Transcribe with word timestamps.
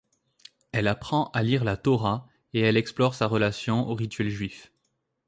Elle 0.71 0.87
apprend 0.87 1.25
à 1.25 1.43
lire 1.43 1.63
la 1.63 1.77
Torah 1.77 2.25
et 2.55 2.59
elle 2.61 2.75
explore 2.75 3.13
sa 3.13 3.27
relation 3.27 3.87
au 3.87 3.93
rituel 3.93 4.29
juif. 4.29 4.71